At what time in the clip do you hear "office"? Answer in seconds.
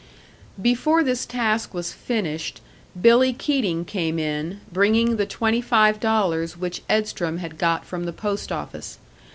8.51-8.97